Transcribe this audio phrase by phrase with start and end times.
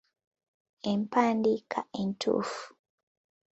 [0.91, 2.61] Empandiika entuufu.